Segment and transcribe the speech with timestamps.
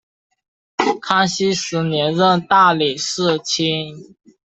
[0.99, 4.15] 康熙十年任大理寺卿。